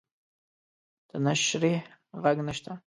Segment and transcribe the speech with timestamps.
[1.09, 1.79] د نشریح
[2.21, 2.71] ږغ نشته